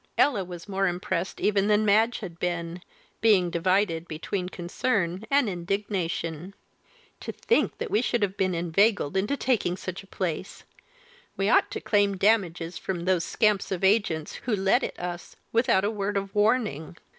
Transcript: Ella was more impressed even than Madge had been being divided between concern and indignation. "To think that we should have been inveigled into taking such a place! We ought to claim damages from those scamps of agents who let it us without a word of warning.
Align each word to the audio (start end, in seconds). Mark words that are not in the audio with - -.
Ella 0.17 0.43
was 0.43 0.67
more 0.67 0.87
impressed 0.87 1.39
even 1.39 1.67
than 1.67 1.85
Madge 1.85 2.21
had 2.21 2.39
been 2.39 2.81
being 3.21 3.51
divided 3.51 4.07
between 4.07 4.49
concern 4.49 5.25
and 5.29 5.47
indignation. 5.47 6.55
"To 7.19 7.31
think 7.31 7.77
that 7.77 7.91
we 7.91 8.01
should 8.01 8.23
have 8.23 8.35
been 8.35 8.55
inveigled 8.55 9.15
into 9.15 9.37
taking 9.37 9.77
such 9.77 10.01
a 10.01 10.07
place! 10.07 10.63
We 11.37 11.49
ought 11.49 11.69
to 11.69 11.79
claim 11.79 12.17
damages 12.17 12.79
from 12.79 13.05
those 13.05 13.23
scamps 13.23 13.71
of 13.71 13.83
agents 13.83 14.33
who 14.49 14.55
let 14.55 14.81
it 14.81 14.97
us 14.99 15.35
without 15.51 15.83
a 15.85 15.91
word 15.91 16.17
of 16.17 16.33
warning. 16.33 16.97